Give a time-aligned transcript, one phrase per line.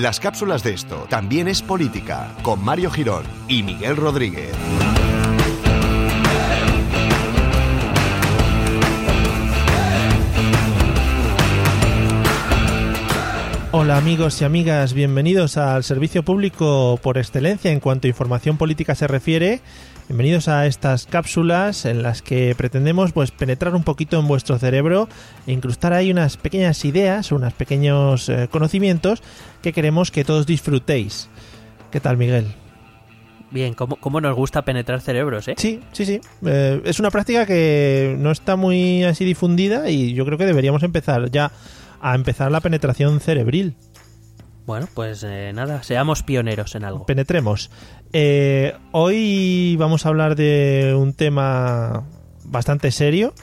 [0.00, 4.50] Las cápsulas de esto también es política, con Mario Girón y Miguel Rodríguez.
[13.72, 18.94] Hola amigos y amigas, bienvenidos al servicio público por excelencia en cuanto a información política
[18.94, 19.60] se refiere.
[20.10, 25.08] Bienvenidos a estas cápsulas en las que pretendemos pues penetrar un poquito en vuestro cerebro
[25.46, 29.22] e incrustar ahí unas pequeñas ideas, unos pequeños eh, conocimientos
[29.62, 31.28] que queremos que todos disfrutéis.
[31.92, 32.48] ¿Qué tal, Miguel?
[33.52, 35.54] Bien, ¿cómo, cómo nos gusta penetrar cerebros, eh?
[35.56, 36.20] Sí, sí, sí.
[36.44, 40.82] Eh, es una práctica que no está muy así difundida y yo creo que deberíamos
[40.82, 41.52] empezar ya
[42.00, 43.76] a empezar la penetración cerebril.
[44.66, 47.06] Bueno, pues eh, nada, seamos pioneros en algo.
[47.06, 47.70] Penetremos.
[48.12, 52.04] Eh, hoy vamos a hablar de un tema
[52.44, 53.34] bastante serio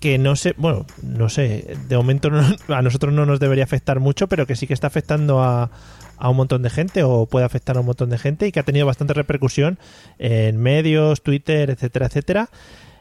[0.00, 2.44] que no sé, bueno, no sé, de momento no-
[2.74, 5.70] a nosotros no nos debería afectar mucho, pero que sí que está afectando a,
[6.16, 8.60] a un montón de gente o puede afectar a un montón de gente y que
[8.60, 9.78] ha tenido bastante repercusión
[10.18, 12.48] en medios, Twitter, etcétera, etcétera,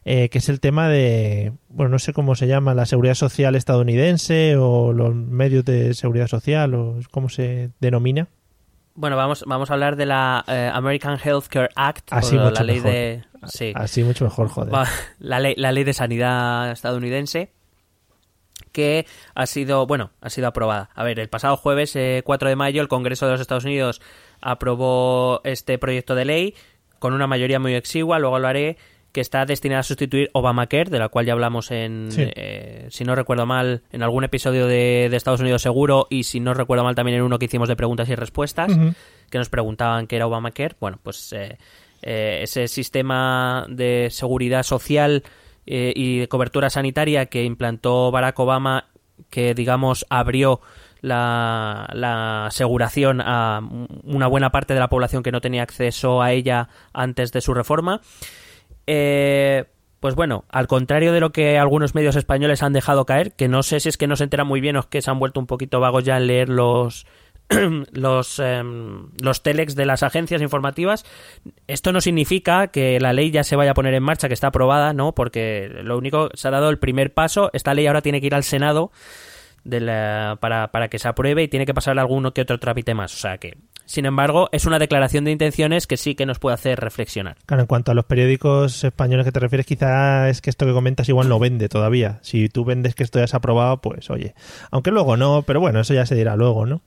[0.09, 3.55] eh, que es el tema de, bueno, no sé cómo se llama, la seguridad social
[3.55, 8.29] estadounidense o los medios de seguridad social o cómo se denomina.
[8.95, 12.63] Bueno, vamos, vamos a hablar de la eh, American Healthcare Act, Así o mucho la
[12.63, 12.91] ley mejor.
[12.91, 14.73] de sí, Así mucho mejor, joder.
[15.19, 17.51] la ley la ley de sanidad estadounidense
[18.71, 19.05] que
[19.35, 20.89] ha sido, bueno, ha sido aprobada.
[20.95, 24.01] A ver, el pasado jueves, eh, 4 de mayo, el Congreso de los Estados Unidos
[24.39, 26.55] aprobó este proyecto de ley
[26.99, 28.77] con una mayoría muy exigua, luego lo haré,
[29.11, 32.23] que está destinada a sustituir Obamacare, de la cual ya hablamos en, Sí.
[32.35, 36.39] eh, si no recuerdo mal, en algún episodio de, de Estados Unidos seguro, y si
[36.39, 38.71] no recuerdo mal también en uno que hicimos de preguntas y respuestas,
[39.29, 40.75] que nos preguntaban qué era Obamacare.
[40.79, 41.57] Bueno, pues eh,
[42.03, 45.23] eh, ese sistema de seguridad social
[45.65, 48.85] eh, y de cobertura sanitaria que implantó Barack Obama,
[49.31, 50.61] que digamos abrió
[51.01, 53.61] la, la aseguración a
[54.03, 57.53] una buena parte de la población que no tenía acceso a ella antes de su
[57.53, 58.01] reforma.
[58.87, 59.65] Eh,
[59.99, 63.63] pues bueno, al contrario de lo que algunos medios españoles han dejado caer, que no
[63.63, 65.39] sé si es que no se enteran muy bien o es que se han vuelto
[65.39, 67.05] un poquito vagos ya en leer los
[67.93, 71.05] los em, los telex de las agencias informativas,
[71.67, 74.47] esto no significa que la ley ya se vaya a poner en marcha, que está
[74.47, 78.19] aprobada, no, porque lo único se ha dado el primer paso, esta ley ahora tiene
[78.21, 78.91] que ir al Senado
[79.63, 82.93] de la- para, para que se apruebe y tiene que pasar alguno que otro trámite
[82.93, 86.39] más, o sea que sin embargo, es una declaración de intenciones que sí que nos
[86.39, 87.37] puede hacer reflexionar.
[87.45, 90.73] Claro, en cuanto a los periódicos españoles que te refieres, quizá es que esto que
[90.73, 92.19] comentas igual no vende todavía.
[92.21, 94.35] Si tú vendes que esto ya se ha aprobado, pues oye.
[94.69, 96.81] Aunque luego no, pero bueno, eso ya se dirá luego, ¿no?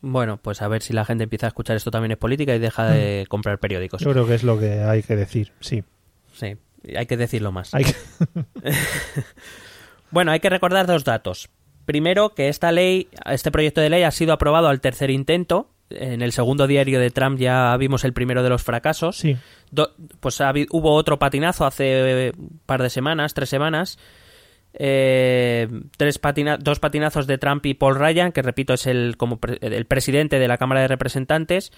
[0.00, 2.58] Bueno, pues a ver si la gente empieza a escuchar esto también es política y
[2.58, 4.00] deja de comprar periódicos.
[4.00, 5.84] Yo creo que es lo que hay que decir, sí.
[6.32, 6.56] Sí,
[6.96, 7.74] hay que decirlo más.
[7.74, 7.94] Hay que...
[10.12, 11.48] Bueno, hay que recordar dos datos.
[11.86, 15.70] Primero, que esta ley, este proyecto de ley ha sido aprobado al tercer intento.
[15.96, 19.16] En el segundo diario de Trump ya vimos el primero de los fracasos.
[19.16, 19.36] Sí,
[19.70, 23.98] Do- pues hubo otro patinazo hace eh, un par de semanas, tres semanas.
[24.74, 29.38] Eh, tres patina- dos patinazos de Trump y Paul Ryan, que repito es el, como
[29.38, 31.72] pre- el presidente de la Cámara de Representantes,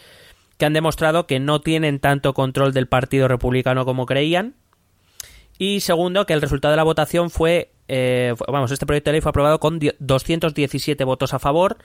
[0.58, 4.54] que han demostrado que no tienen tanto control del Partido Republicano como creían.
[5.58, 9.20] Y segundo, que el resultado de la votación fue, eh, vamos, este proyecto de ley
[9.20, 11.78] fue aprobado con die- 217 votos a favor.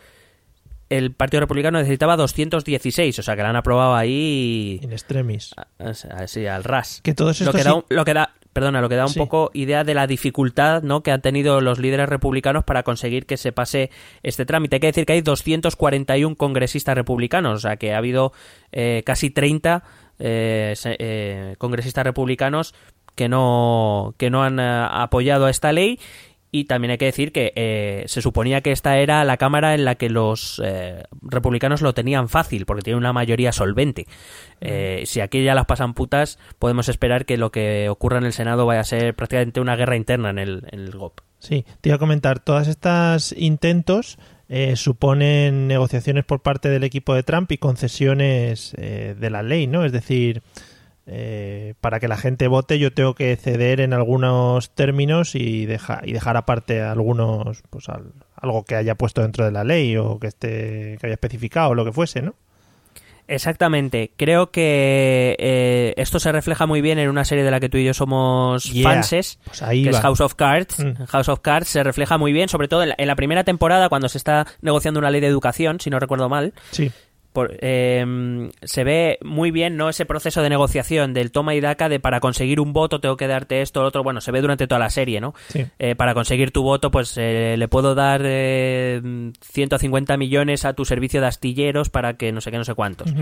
[0.90, 5.54] El Partido Republicano necesitaba 216, o sea que la han aprobado ahí in extremis.
[5.78, 7.02] así al ras.
[7.04, 9.04] Que todos Lo estos que da, sí- un- lo que da, perdona, lo que da
[9.06, 9.20] un Sí.
[9.20, 11.04] poco idea de la dificultad, ¿no?
[11.04, 13.92] que han tenido los líderes republicanos para conseguir que se pase
[14.24, 14.78] este trámite.
[14.78, 18.34] Hay que decir que hay 241 congresistas republicanos, o sea que ha habido
[18.72, 19.84] eh, casi 30
[20.18, 22.74] eh, eh, congresistas republicanos
[23.16, 26.00] que no que no han eh, apoyado a esta ley
[26.52, 29.86] y también hay que decir que eh, se suponía que esta era la Cámara en
[29.86, 34.08] la que los eh, republicanos lo tenían fácil, porque tienen una mayoría solvente.
[34.62, 38.34] Eh, si aquí ya las pasan putas, podemos esperar que lo que ocurra en el
[38.34, 41.22] Senado vaya a ser prácticamente una guerra interna en el, en el GOP.
[41.40, 44.18] Sí, te iba a comentar, todas estas intentos
[44.50, 49.68] eh, suponen negociaciones por parte del equipo de Trump y concesiones eh, de la ley,
[49.68, 49.85] ¿no?
[49.85, 50.41] Es decir,
[51.07, 56.01] eh, para que la gente vote yo tengo que ceder en algunos términos y, deja,
[56.03, 60.19] y dejar aparte algunos, pues al- algo que haya puesto dentro de la ley o
[60.19, 62.35] que esté que haya especificado o lo que fuese, ¿no?
[63.28, 64.11] Exactamente.
[64.17, 67.78] Creo que eh, esto se refleja muy bien en una serie de la que tú
[67.78, 68.90] y yo somos Yeah.
[68.90, 69.97] fanses, Pues ahí que va.
[69.97, 70.79] es House of Cards.
[70.84, 71.05] Mm.
[71.05, 73.87] House of Cards se refleja muy bien, sobre todo en la, en la primera temporada,
[73.87, 76.91] cuando se está negociando una ley de educación, si no recuerdo mal, Sí,
[77.47, 81.90] por- eh, se ve muy bien no ese proceso de negociación del toma y daca
[81.90, 84.03] de para conseguir un voto tengo que darte esto, lo otro.
[84.03, 85.34] Bueno, se ve durante toda la serie, ¿no?
[85.47, 85.66] Sí.
[85.80, 89.02] Eh, para conseguir tu voto, pues eh, le puedo dar eh,
[89.41, 93.14] 150 millones a tu servicio de astilleros para que no sé qué, no sé cuántos.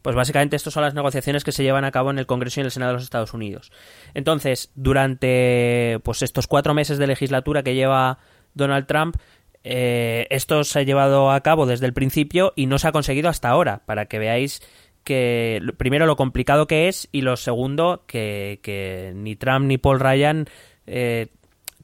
[0.00, 2.62] Pues básicamente estas son las negociaciones que se llevan a cabo en el Congreso y
[2.62, 3.70] en el Senado de los Estados Unidos.
[4.14, 8.18] Entonces, durante pues estos cuatro meses de legislatura que lleva
[8.54, 9.16] Donald Trump,
[9.64, 13.28] eh, esto se ha llevado a cabo desde el principio y no se ha conseguido
[13.28, 14.60] hasta ahora, para que veáis
[15.04, 20.46] que primero lo complicado que es y lo segundo que, ni Trump ni Paul Ryan
[20.86, 21.28] eh,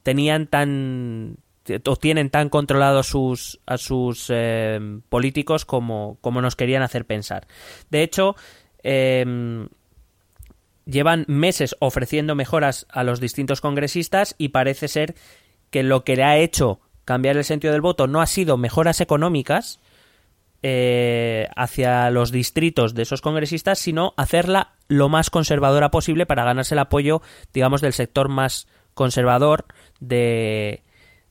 [0.03, 1.37] tenían tan
[1.85, 4.79] o tienen tan controlados sus, a sus eh,
[5.09, 7.45] políticos como, como nos querían hacer pensar.
[7.91, 8.35] De hecho,
[10.89, 15.13] llevan meses ofreciendo mejoras a los distintos congresistas y parece ser
[15.69, 16.79] que lo que le ha hecho
[17.09, 19.79] cambiar el sentido del voto no ha sido mejoras económicas
[20.61, 26.75] eh, hacia los distritos de esos congresistas, sino hacerla lo más conservadora posible para ganarse
[26.75, 29.65] el apoyo, digamos, del sector más conservador
[29.99, 30.83] de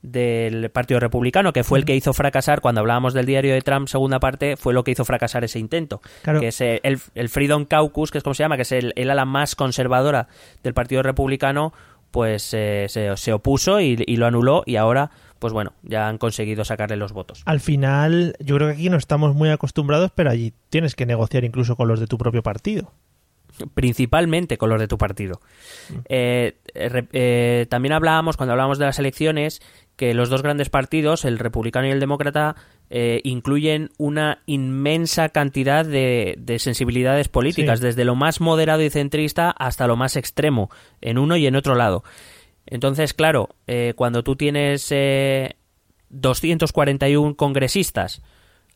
[0.02, 3.86] del Partido Republicano, que fue el que hizo fracasar, cuando hablábamos del diario de Trump,
[3.86, 6.00] segunda parte, fue lo que hizo fracasar ese intento.
[6.22, 6.40] Claro.
[6.40, 9.10] Que es el, el Freedom Caucus, que es como se llama, que es el, el
[9.10, 10.26] ala más conservadora
[10.64, 11.72] del Partido Republicano,
[12.10, 16.18] pues eh, se, se opuso y, y lo anuló y ahora, pues bueno, ya han
[16.18, 17.42] conseguido sacarle los votos.
[17.46, 21.44] Al final, yo creo que aquí no estamos muy acostumbrados, pero allí tienes que negociar
[21.44, 22.92] incluso con los de tu propio partido.
[23.74, 25.40] principalmente con los de tu partido.
[26.08, 29.60] Eh, eh, eh, también hablábamos, cuando hablábamos de las elecciones,
[29.96, 32.54] que los dos grandes partidos, el republicano y el demócrata,
[32.90, 37.86] eh, incluyen una inmensa cantidad de, de sensibilidades políticas, Sí.
[37.86, 40.70] desde lo más moderado y centrista hasta lo más extremo,
[41.00, 42.04] en uno y en otro lado.
[42.70, 45.56] Entonces, claro, eh, cuando tú tienes eh,
[46.10, 48.22] 241 congresistas,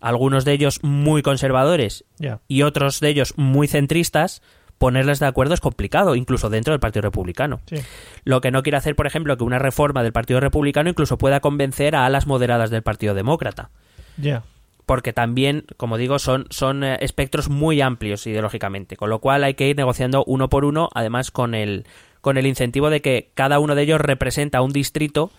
[0.01, 2.05] algunos de ellos muy conservadores
[2.49, 4.43] y otros de ellos muy centristas,
[4.79, 7.61] ponerles de acuerdo es complicado, incluso dentro del Partido Republicano.
[7.67, 7.77] Sí.
[8.25, 11.41] Lo que no quiere hacer, por ejemplo, que una reforma del Partido Republicano incluso pueda
[11.41, 13.71] convencer a alas moderadas del Partido Demócrata.
[14.17, 14.43] Ya.
[14.85, 19.55] Porque también, como digo, son, son eh, espectros muy amplios ideológicamente, con lo cual hay
[19.55, 21.87] que ir negociando uno por uno, además con el,
[22.23, 25.31] con el incentivo de que cada uno de ellos representa un distrito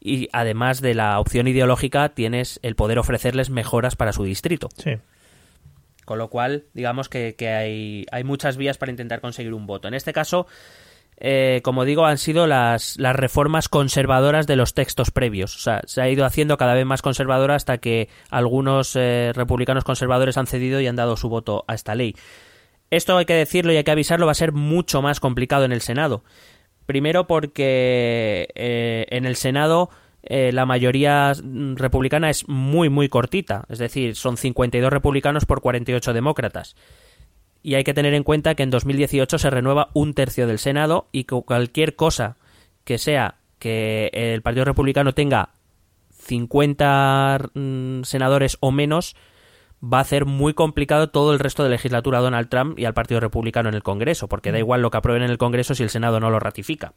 [0.00, 4.68] y además de la opción ideológica tienes el poder ofrecerles mejoras para su distrito.
[4.78, 4.92] Sí.
[6.06, 9.88] Con lo cual, digamos que, que hay, hay muchas vías para intentar conseguir un voto.
[9.88, 10.46] En este caso,
[11.18, 15.54] eh, como digo, han sido las, las reformas conservadoras de los textos previos.
[15.54, 19.84] O sea, se ha ido haciendo cada vez más conservadora hasta que algunos eh, republicanos
[19.84, 22.16] conservadores han cedido y han dado su voto a esta ley.
[22.90, 25.72] Esto hay que decirlo y hay que avisarlo, va a ser mucho más complicado en
[25.72, 26.24] el Senado.
[26.86, 29.90] Primero porque eh, en el Senado
[30.22, 31.32] eh, la mayoría
[31.74, 33.64] republicana es muy, muy cortita.
[33.68, 36.76] Es decir, son 52 republicanos por 48 demócratas.
[37.62, 41.08] Y hay que tener en cuenta que en 2018 se renueva un tercio del Senado
[41.12, 42.36] y que cualquier cosa
[42.84, 45.50] que sea que el Partido Republicano tenga
[46.10, 49.14] 50 mm, senadores o menos,
[49.82, 52.94] va a hacer muy complicado todo el resto de legislatura a Donald Trump y al
[52.94, 55.82] Partido Republicano en el Congreso, porque da igual lo que aprueben en el Congreso si
[55.82, 56.92] el Senado no lo ratifica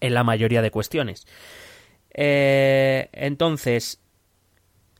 [0.00, 1.26] en la mayoría de cuestiones.
[2.12, 4.00] Eh, entonces,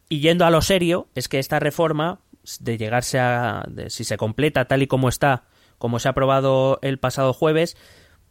[0.08, 2.20] y yendo a lo serio, es que esta reforma,
[2.60, 3.64] de llegarse a.
[3.68, 5.44] de- si se completa tal y como está,
[5.78, 7.76] como se ha aprobado el pasado jueves,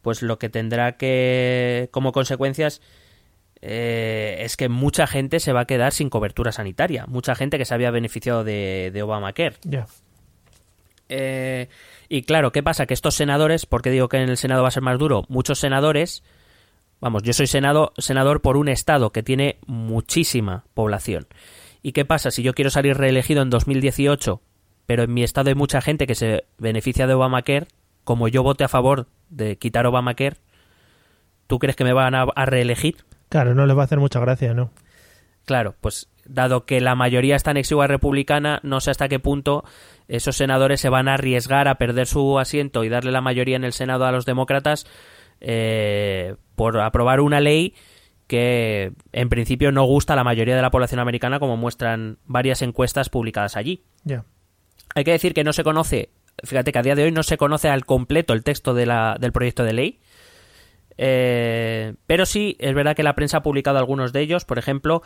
[0.02, 1.88] pues lo que tendrá que.
[1.92, 2.80] como consecuencias.
[3.62, 7.04] Eh, es que mucha gente se va a quedar sin cobertura sanitaria.
[7.06, 9.56] Mucha gente que se había beneficiado de, de Obamacare.
[9.62, 9.86] Ya.
[11.10, 11.68] Eh,
[12.08, 12.86] y claro, ¿qué pasa?
[12.86, 15.58] Que estos senadores, porque digo que en el Senado va a ser más duro, muchos
[15.58, 16.22] senadores,
[17.00, 21.26] vamos, yo soy senado, senador por un estado que tiene muchísima población.
[21.82, 24.40] ¿Y qué pasa si yo quiero salir reelegido en 2018,
[24.86, 27.66] pero en mi estado hay mucha gente que se beneficia de Obamacare,
[28.04, 30.36] como yo vote a favor de quitar Obamacare,
[31.46, 32.96] ¿tú crees que me van a, a reelegir?
[33.30, 34.70] Claro, no les va a hacer mucha gracia, ¿no?
[35.46, 39.64] Claro, pues dado que la mayoría está en exigua republicana, no sé hasta qué punto
[40.08, 43.64] esos senadores se van a arriesgar a perder su asiento y darle la mayoría en
[43.64, 44.86] el Senado a los demócratas
[45.40, 47.74] eh, por aprobar una ley
[48.26, 52.62] que en principio no gusta a la mayoría de la población americana, como muestran varias
[52.62, 53.84] encuestas publicadas allí.
[54.04, 54.24] Ya.
[54.94, 56.10] Hay que decir que no se conoce,
[56.44, 59.16] fíjate que a día de hoy no se conoce al completo el texto de la,
[59.18, 60.00] del proyecto de ley.
[61.02, 65.02] Eh, pero sí, es verdad que la prensa ha publicado algunos de ellos, por ejemplo,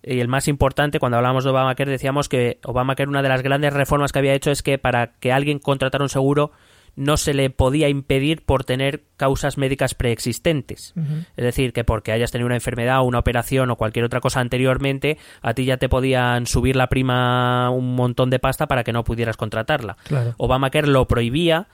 [0.00, 3.72] y el más importante, cuando hablábamos de Obamacare, decíamos que Obamacare, una de las grandes
[3.72, 6.52] reformas que había hecho es que para que alguien contratara un seguro
[6.94, 10.94] no se le podía impedir por tener causas médicas preexistentes.
[11.36, 14.40] Es decir, que porque hayas tenido una enfermedad o una operación o cualquier otra cosa
[14.40, 18.92] anteriormente, a ti ya te podían subir la prima un montón de pasta para que
[18.92, 19.96] no pudieras contratarla.
[20.04, 20.34] Claro.
[20.38, 21.68] Obamacare lo prohibía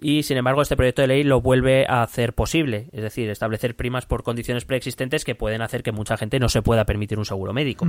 [0.00, 3.76] y sin embargo este proyecto de ley lo vuelve a hacer posible, es decir, establecer
[3.76, 7.26] primas por condiciones preexistentes que pueden hacer que mucha gente no se pueda permitir un
[7.26, 7.86] seguro médico.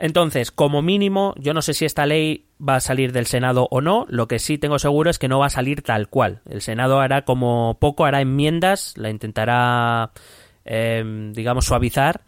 [0.00, 3.82] Entonces, como mínimo, yo no sé si esta ley va a salir del Senado o
[3.82, 4.06] no.
[4.08, 6.40] Lo que sí tengo seguro es que no va a salir tal cual.
[6.48, 10.12] El Senado hará como poco, hará enmiendas, la intentará,
[10.64, 12.22] eh, digamos, suavizar.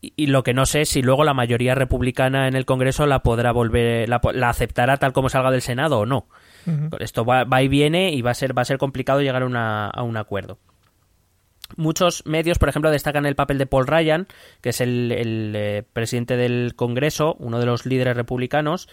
[0.00, 3.22] Y, lo que no sé es si luego la mayoría republicana en el Congreso la
[3.22, 6.26] podrá volver, la aceptará tal como salga del Senado o no.
[7.00, 9.46] Esto va, va y viene y va a ser, va a ser complicado llegar a,
[9.46, 10.58] una- a un acuerdo.
[11.76, 14.26] Muchos medios, por ejemplo, destacan el papel de Paul Ryan,
[14.60, 18.88] que es el, el, eh, presidente del Congreso, uno de los líderes republicanos.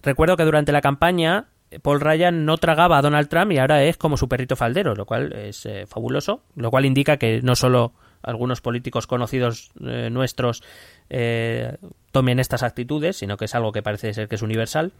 [0.00, 3.82] Recuerdo que durante la campaña eh, Paul Ryan no tragaba a Donald Trump y ahora
[3.82, 7.56] es como su perrito faldero, lo cual es eh, fabuloso, lo cual indica que no
[7.56, 10.62] solo algunos políticos conocidos eh, nuestros
[12.12, 14.92] tomen estas actitudes, sino que es algo que parece ser que es universal.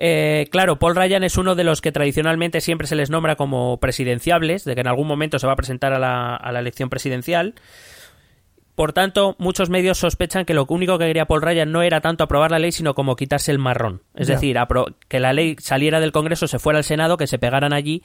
[0.00, 3.78] Eh, claro, Paul Ryan es uno de los que tradicionalmente siempre se les nombra como
[3.78, 6.88] presidenciables, de que en algún momento se va a presentar a la, a la elección
[6.88, 7.54] presidencial.
[8.76, 12.22] Por tanto, muchos medios sospechan que lo único que quería Paul Ryan no era tanto
[12.22, 14.02] aprobar la ley, sino como quitarse el marrón.
[14.14, 14.56] Es decir,
[15.08, 18.04] que la ley saliera del Congreso, se fuera al Senado, que se pegaran allí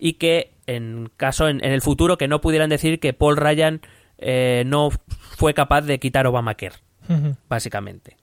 [0.00, 3.80] y que, en caso, en, en el futuro, que no pudieran decir que Paul Ryan
[4.18, 4.90] eh, no
[5.36, 6.74] fue capaz de quitar Obamacare
[7.08, 7.36] Ujú.
[7.48, 8.16] básicamente.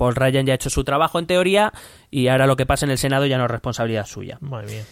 [0.00, 1.74] Paul Ryan ya ha hecho su trabajo en teoría
[2.10, 4.38] y ahora lo que pasa en el Senado ya no es responsabilidad suya.
[4.40, 4.84] Madre mía.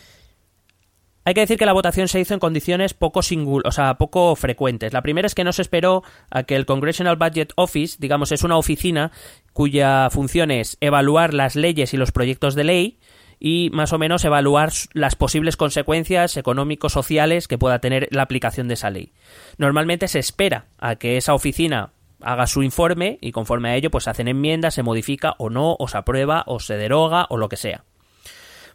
[1.24, 4.36] Hay que decir que la votación se hizo en condiciones poco singul o sea, poco
[4.36, 4.92] frecuentes.
[4.92, 8.42] La primera es que no se esperó a que el Congressional Budget Office, digamos, es
[8.42, 9.10] una oficina
[9.54, 12.98] cuya función es evaluar las leyes y los proyectos de ley
[13.40, 18.74] y más o menos evaluar las posibles consecuencias económico-sociales que pueda tener la aplicación de
[18.74, 19.12] esa ley.
[19.56, 24.04] Normalmente se espera a que esa oficina haga su informe y conforme a ello pues
[24.04, 27.48] se hacen enmiendas, se modifica o no, o se aprueba, o se deroga o lo
[27.48, 27.84] que sea.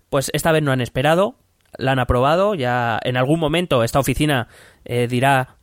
[0.10, 1.36] Pues esta vez no han esperado,
[1.78, 4.48] la han aprobado, ya en algún momento esta oficina
[4.86, 5.56] eh, dirá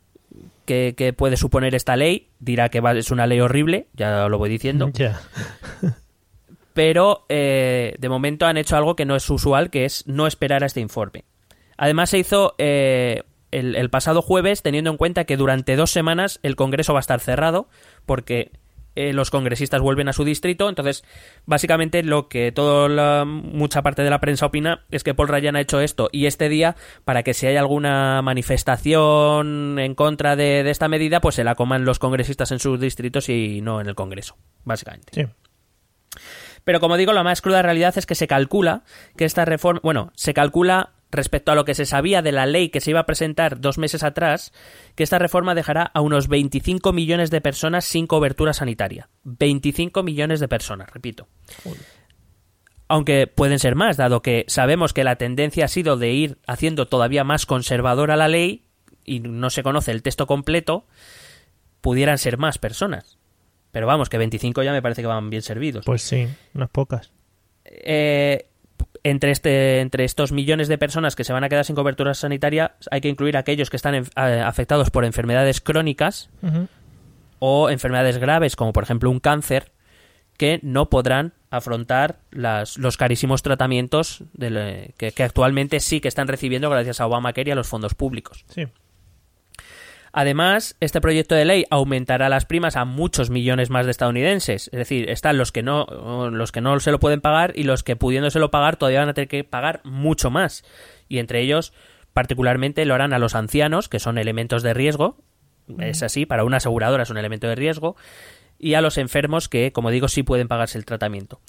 [0.65, 4.37] que, que puede suponer esta ley, dirá que va- es una ley horrible, ya lo
[4.37, 4.85] voy diciendo,
[6.73, 10.63] pero eh, de momento han hecho algo que no es usual, que es no esperar
[10.63, 11.25] a este informe.
[11.77, 16.39] Además se hizo eh, el, el pasado jueves teniendo en cuenta que durante dos semanas
[16.43, 17.67] el Congreso va a estar cerrado
[18.05, 18.51] porque
[18.93, 20.67] eh, los congresistas vuelven a su distrito.
[20.67, 21.03] Entonces,
[21.45, 25.55] básicamente lo que toda la, mucha parte de la prensa opina es que Paul Ryan
[25.55, 30.63] ha hecho esto y este día para que si hay alguna manifestación en contra de,
[30.63, 33.87] de esta medida, pues se la coman los congresistas en sus distritos y no en
[33.87, 35.11] el Congreso, básicamente.
[35.13, 35.25] Sí.
[36.65, 38.83] Pero como digo, la más cruda realidad es que se calcula
[39.15, 42.69] que esta reforma, bueno, se calcula respecto a lo que se sabía de la ley
[42.69, 44.53] que se iba a presentar dos meses atrás,
[44.95, 49.09] que esta reforma dejará a unos 25 millones de personas sin cobertura sanitaria.
[49.23, 51.27] 25 millones de personas, repito.
[52.87, 56.87] Aunque pueden ser más, dado que sabemos que la tendencia ha sido de ir haciendo
[56.87, 58.65] todavía más conservadora la ley
[59.03, 60.85] y no se conoce el texto completo,
[61.81, 63.17] pudieran ser más personas.
[63.71, 65.85] Pero vamos, que 25 ya me parece que van bien servidos.
[65.85, 67.11] Pues sí, unas pocas.
[67.63, 68.47] Eh,
[69.03, 72.75] entre, este, entre estos millones de personas que se van a quedar sin cobertura sanitaria,
[72.91, 76.29] hay que incluir aquellos que están en- eh, afectados por enfermedades crónicas
[77.39, 79.71] o enfermedades graves, como por ejemplo un cáncer,
[80.37, 84.23] que no podrán afrontar las- los carísimos tratamientos
[84.97, 88.45] que, que actualmente sí que están recibiendo gracias a Obamacare y a los fondos públicos.
[88.49, 88.67] Sí.
[90.13, 94.67] Además, este proyecto de ley aumentará las primas a muchos millones más de estadounidenses.
[94.67, 95.85] Es decir, están los que no,
[96.31, 99.13] los que no se lo pueden pagar y los que pudiéndoselo pagar todavía van a
[99.13, 100.63] tener que pagar mucho más.
[101.07, 101.73] Y entre ellos,
[102.11, 105.17] particularmente, lo harán a los ancianos, que son elementos de riesgo.
[105.79, 107.95] Es así, para una aseguradora es un elemento de riesgo.
[108.59, 111.39] Y a los enfermos que, como digo, sí pueden pagarse el tratamiento.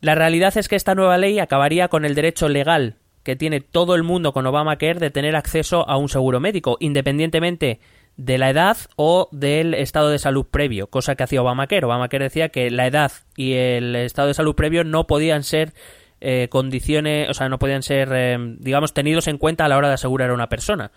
[0.00, 3.94] La realidad es que esta nueva ley acabaría con el derecho legal que tiene todo
[3.94, 7.80] el mundo con Obamacare de tener acceso a un seguro médico, independientemente
[8.16, 11.86] de la edad o del estado de salud previo, cosa que hacía Obamacare.
[11.86, 15.72] Obamacare decía que la edad y el estado de salud previo no podían ser
[16.20, 19.88] eh, condiciones, o sea, no podían ser, eh, digamos, tenidos en cuenta a la hora
[19.88, 20.92] de asegurar a una persona.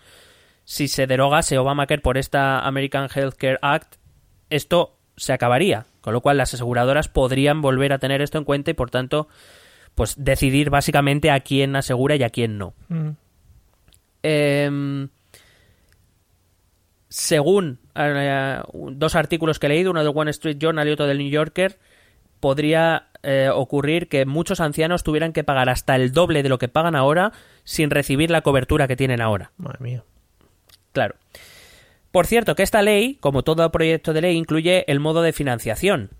[0.64, 3.96] Si se derogase Obamacare por esta American Healthcare Act,
[4.50, 8.70] esto se acabaría, con lo cual las aseguradoras podrían volver a tener esto en cuenta
[8.70, 9.28] y, por tanto,
[9.96, 12.74] pues decidir básicamente a quién asegura y a quién no.
[12.88, 13.08] Mm.
[14.22, 15.08] Em,
[17.08, 21.18] según eh, dos artículos que he leído, uno del Wall Street Journal y otro del
[21.18, 21.78] New Yorker,
[22.40, 26.68] podría eh, ocurrir que muchos ancianos tuvieran que pagar hasta el doble de lo que
[26.68, 27.32] pagan ahora
[27.64, 29.52] sin recibir la cobertura que tienen ahora.
[29.56, 30.04] Madre mía.
[30.92, 31.14] Claro.
[32.12, 36.10] Por cierto, que esta ley, como todo proyecto de ley, incluye el modo de financiación.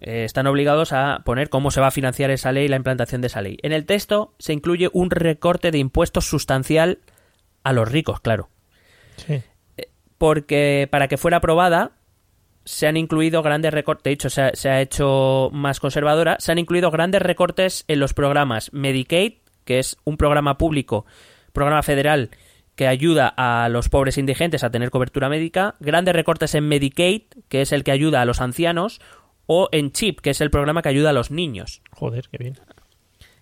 [0.00, 3.20] Eh, están obligados a poner cómo se va a financiar esa ley y la implantación
[3.20, 3.58] de esa ley.
[3.62, 6.98] En el texto se incluye un recorte de impuestos sustancial
[7.62, 8.48] a los ricos, claro.
[9.16, 9.42] Sí.
[10.18, 11.92] Porque para que fuera aprobada
[12.64, 16.50] se han incluido grandes recortes, de hecho se ha, se ha hecho más conservadora, se
[16.50, 19.34] han incluido grandes recortes en los programas Medicaid,
[19.64, 21.04] que es un programa público,
[21.52, 22.30] programa federal
[22.74, 27.62] que ayuda a los pobres indigentes a tener cobertura médica, grandes recortes en Medicaid, que
[27.62, 29.00] es el que ayuda a los ancianos,
[29.46, 31.82] o en CHIP, que es el programa que ayuda a los niños.
[31.92, 32.58] Joder, qué bien.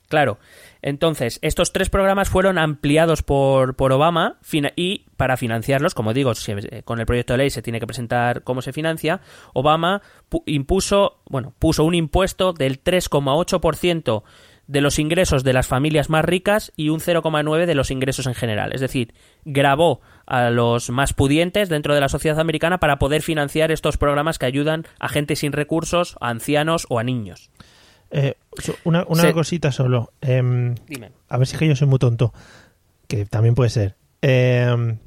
[0.08, 0.38] Claro.
[0.82, 4.36] Entonces, estos tres programas fueron ampliados por, por Obama
[4.76, 8.42] y para financiarlos, como digo, eh, con el proyecto de ley se tiene que presentar
[8.42, 9.22] cómo se financia,
[9.54, 14.22] Obama pu- impuso, bueno, puso un impuesto del 3,8%
[14.72, 18.34] de los ingresos de las familias más ricas y un 0,9% de los ingresos en
[18.34, 18.72] general.
[18.72, 19.12] Es decir,
[19.44, 24.38] grabó a los más pudientes dentro de la sociedad americana para poder financiar estos programas
[24.38, 27.50] que ayudan a gente sin recursos, a ancianos o a niños.
[28.10, 28.34] Eh,
[28.84, 30.12] una una Se- cosita solo.
[30.20, 31.12] Em, Dime.
[31.28, 32.32] a ver si es que yo soy muy tonto.
[33.08, 33.96] Que también puede ser.
[34.22, 34.98] Em,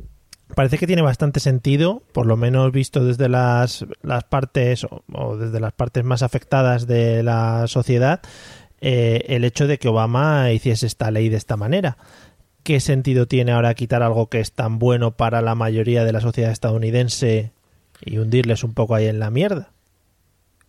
[0.53, 5.38] parece que tiene bastante sentido, por lo menos visto desde las, las partes o, o
[5.38, 8.22] desde las partes más afectadas de la sociedad,
[8.82, 11.98] eh, el hecho de que Obama hiciese esta ley de esta manera.
[12.63, 16.22] ¿Qué sentido tiene ahora quitar algo que es tan bueno para la mayoría de la
[16.22, 17.51] sociedad estadounidense
[18.03, 19.75] y hundirles un poco ahí en la mierda?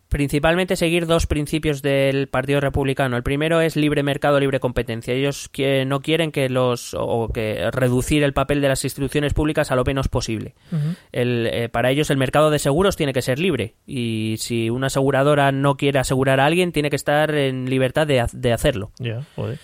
[0.09, 3.17] Principalmente seguir dos principios del Partido Republicano.
[3.17, 5.15] El primero es libre mercado, libre competencia.
[5.15, 9.71] Ellos que no quieren que los o que reducir el papel de las instituciones públicas
[9.71, 10.55] a lo menos posible.
[11.13, 14.87] El, eh, para ellos el mercado de seguros tiene que ser libre y si una
[14.89, 18.91] aseguradora no quiere asegurar a alguien tiene que estar en libertad de, de hacerlo.
[18.99, 19.59] Ya, joder.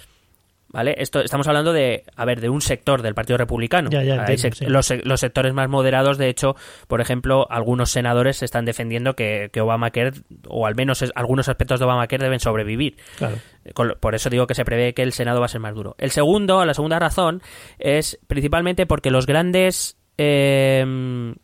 [0.73, 0.95] ¿Vale?
[0.97, 3.91] Esto, estamos hablando de, a ver, de un sector del Partido Republicano.
[3.91, 4.65] Ya, ya, Hay entiendo, sec- sí.
[4.67, 6.57] los, sec- los sectores más moderados, de hecho,
[6.89, 10.13] por ejemplo, algunos senadores están defendiendo que, que Obamacare,
[10.49, 12.97] o al menos es- algunos aspectos de Obamacare deben sobrevivir.
[13.19, 13.37] Claro.
[13.75, 15.95] Con- Por eso digo que se prevé que el Senado va a ser más duro.
[15.99, 17.43] El segundo, la segunda razón,
[17.79, 21.35] es principalmente porque los grandes eh,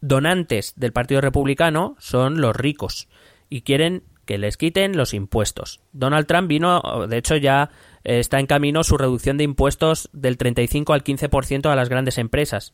[0.00, 3.08] donantes del Partido Republicano son los ricos
[3.48, 5.80] y quieren que les quiten los impuestos.
[5.92, 10.36] Donald Trump vino, de hecho ya eh, está en camino su reducción de impuestos del
[10.38, 12.72] 35 al 15% a las grandes empresas.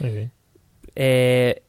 [0.00, 0.32] Muy bien.
[0.96, 1.62] Eh,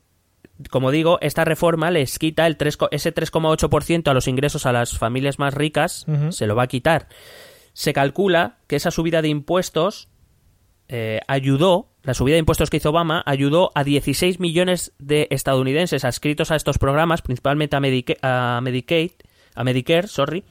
[0.69, 4.71] como digo, esta reforma les quita el 3, co- ese 3,8% a los ingresos a
[4.71, 7.07] las familias más ricas, se lo va a quitar.
[7.73, 10.07] Se calcula que esa subida de impuestos
[10.87, 16.05] eh, ayudó, la subida de impuestos que hizo Obama, ayudó a 16 millones de estadounidenses
[16.05, 19.11] adscritos a estos programas, principalmente a, Medica- a Medicaid,
[19.55, 20.43] a Medicare, sorry.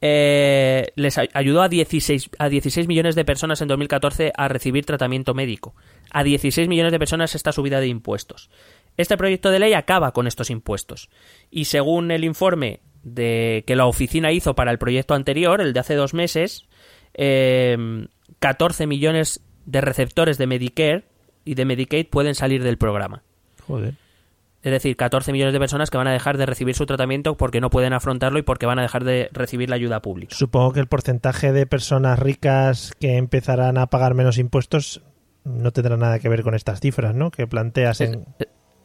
[0.00, 4.84] Eh, les ay- ayudó a 16, a 16 millones de personas en 2014 a recibir
[4.84, 5.74] tratamiento médico.
[6.10, 8.50] A 16 millones de personas esta subida de impuestos.
[8.96, 11.08] Este proyecto de ley acaba con estos impuestos.
[11.50, 15.80] Y según el informe de que la oficina hizo para el proyecto anterior, el de
[15.80, 16.66] hace dos meses,
[17.14, 17.76] eh,
[18.38, 21.04] 14 millones de receptores de Medicare
[21.44, 23.22] y de Medicaid pueden salir del programa.
[23.66, 23.94] Joder.
[24.64, 27.60] Es decir, 14 millones de personas que van a dejar de recibir su tratamiento porque
[27.60, 30.34] no pueden afrontarlo y porque van a dejar de recibir la ayuda pública.
[30.34, 35.02] Supongo que el porcentaje de personas ricas que empezarán a pagar menos impuestos
[35.44, 37.30] no tendrá nada que ver con estas cifras, ¿no?
[37.30, 38.24] Que planteas en...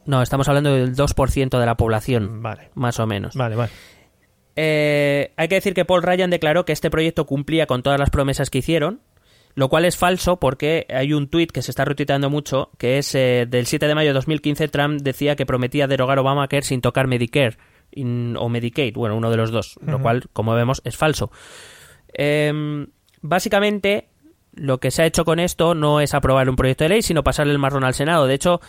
[0.05, 3.35] No, estamos hablando del 2% de la población, Vale, más o menos.
[3.35, 3.71] vale, vale.
[4.57, 8.09] Eh, hay que decir que Paul Ryan declaró que este proyecto cumplía con todas las
[8.09, 8.99] promesas que hicieron,
[9.59, 13.13] lo cual es falso porque hay un tuit que se está retuiteando mucho, que es
[13.13, 17.07] eh, del 7 de mayo de 2015, Trump decía que prometía derogar Obamacare sin tocar
[17.07, 17.57] Medicare
[17.91, 21.29] in- o Medicaid, bueno, uno de los dos, lo cual, como vemos, es falso.
[22.13, 22.87] Em,
[23.21, 24.09] básicamente,
[24.53, 27.23] lo que se ha hecho con esto no es aprobar un proyecto de ley, sino
[27.23, 28.27] pasarle el marrón al Senado.
[28.27, 28.61] De hecho,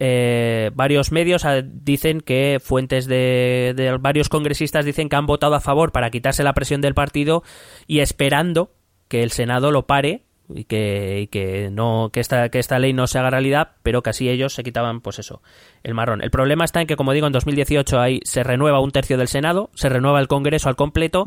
[0.00, 5.54] eh, varios medios ah, dicen que fuentes de, de varios congresistas dicen que han votado
[5.54, 7.42] a favor para quitarse la presión del partido
[7.86, 8.72] y esperando
[9.08, 10.22] que el Senado lo pare
[10.54, 14.02] y que, y que no que esta que esta ley no se haga realidad pero
[14.02, 15.42] que así ellos se quitaban pues eso
[15.82, 18.92] el marrón el problema está en que como digo en 2018 ahí se renueva un
[18.92, 21.26] tercio del Senado se renueva el Congreso al completo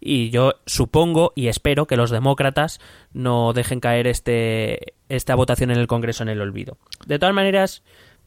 [0.00, 2.78] y yo supongo y espero que los demócratas
[3.12, 6.76] no dejen caer este esta votación en el Congreso en el olvido.
[7.06, 7.82] De todas maneras,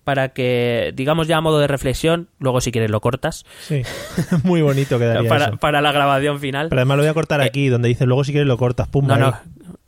[0.08, 3.82] para que digamos ya a modo de reflexión, luego si quieres lo cortas Sí,
[4.46, 5.58] muy bonito quedaría para, eso.
[5.58, 6.70] para la grabación final.
[6.70, 9.06] Pero además lo voy a cortar aquí, donde dice luego si quieres lo cortas, pum,
[9.06, 9.20] No, ahí.
[9.20, 9.38] no,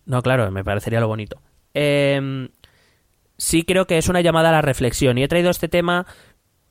[0.06, 1.40] no, claro, me parecería lo bonito.
[1.74, 2.50] Eh,
[3.38, 6.06] sí creo que es una llamada a la reflexión y he traído este tema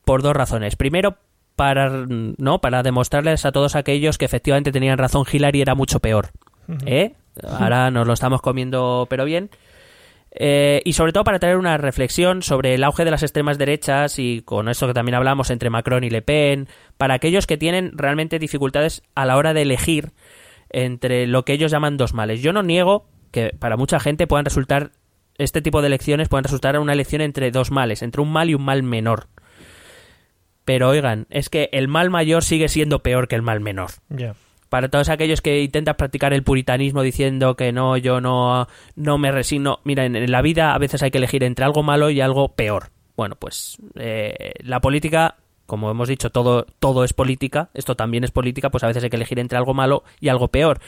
[0.05, 0.77] por dos razones.
[0.77, 1.17] Primero,
[1.57, 2.61] para, ¿no?
[2.61, 6.33] para demostrarles a todos aquellos que efectivamente tenían razón, Hillary era mucho peor.
[6.85, 7.15] ¿Eh?
[7.43, 9.49] Ahora nos lo estamos comiendo, pero bien.
[10.41, 14.21] Eh, y sobre todo para traer una reflexión sobre el auge de las extremas derechas
[14.21, 17.91] y con eso que también hablamos entre Macron y Le Pen, para aquellos que tienen
[17.99, 20.13] realmente dificultades a la hora de elegir
[20.71, 22.41] entre lo que ellos llaman dos males.
[22.41, 24.93] Yo no niego que para mucha gente puedan resultar,
[25.39, 28.55] este tipo de elecciones puedan resultar una elección entre dos males, entre un mal y
[28.55, 29.27] un mal menor.
[30.65, 33.91] Pero oigan, es que el mal mayor sigue siendo peor que el mal menor.
[34.69, 39.33] Para todos aquellos que intentan practicar el puritanismo diciendo que no, yo no, no me
[39.33, 39.81] resigno.
[39.85, 42.49] Mira, en, en la vida a veces hay que elegir entre algo malo y algo
[42.49, 42.91] peor.
[43.19, 45.35] Bueno, pues eh, la política,
[45.67, 49.11] como hemos dicho, todo, todo es política, esto también es política, pues a veces hay
[49.11, 50.81] que elegir entre algo malo y algo peor.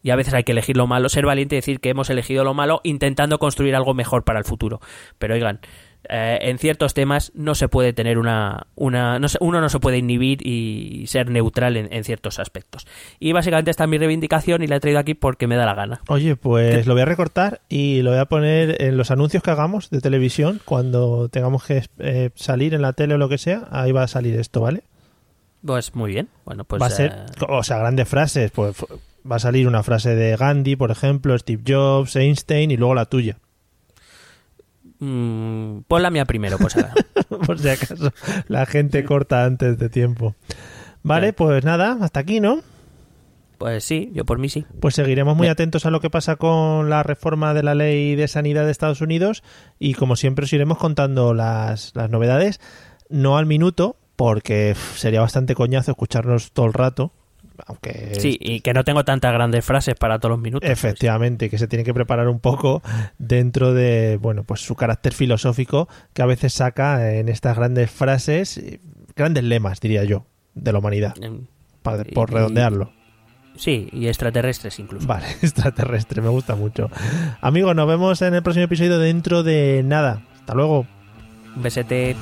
[0.00, 2.44] Y a veces hay que elegir lo malo, ser valiente y decir que hemos elegido
[2.44, 4.80] lo malo intentando construir algo mejor para el futuro.
[5.18, 5.58] Pero oigan,
[6.08, 9.78] eh, en ciertos temas no se puede tener una, una no se- uno no se
[9.78, 12.86] puede inhibir y ser neutral en, en ciertos aspectos
[13.20, 15.74] y básicamente esta es mi reivindicación y la he traído aquí porque me da la
[15.74, 19.42] gana Oye, pues lo voy a recortar y lo voy a poner en los anuncios
[19.42, 23.38] que hagamos de televisión cuando tengamos que eh, salir en la tele o lo que
[23.38, 23.68] sea.
[23.70, 24.82] Ahí va a salir esto, ¿vale?
[25.64, 28.50] pues muy bien bueno pues va a ser, eh, o sea, grandes frases.
[28.50, 28.74] Pues
[29.30, 33.04] va a salir una frase de Gandhi, por ejemplo, Steve Jobs, Einstein y luego la
[33.06, 33.36] tuya.
[35.04, 36.94] Mm, ponla mía primero pues ahora.
[37.46, 38.12] por si acaso
[38.48, 40.34] la gente corta antes de tiempo.
[41.02, 42.60] Vale, pues nada, hasta aquí, ¿no?
[43.58, 45.52] pues sí yo por mí sí Pues seguiremos muy Bien.
[45.52, 49.00] atentos a lo que pasa con la reforma de la ley de sanidad de Estados
[49.00, 49.44] Unidos
[49.78, 52.60] y como siempre os iremos contando las, las novedades,
[53.08, 57.12] no al minuto, porque sería bastante coñazo escucharnos todo el rato,
[57.66, 60.72] aunque sí y que no tengo tantas grandes frases para todos los minutos pues.
[60.78, 62.82] efectivamente que se tiene que preparar un poco
[63.18, 68.60] dentro de bueno pues su carácter filosófico que a veces saca en estas grandes frases,
[69.14, 71.46] grandes lemas diría yo, de la humanidad, Em,
[71.82, 72.92] para- y- por redondearlo.
[73.56, 76.90] sí y extraterrestres incluso Vale, extraterrestre, me gusta mucho.
[77.40, 80.22] Amigos, nos vemos en el próximo episodio dentro de nada.
[80.34, 80.86] Hasta luego.
[81.54, 82.16] un besete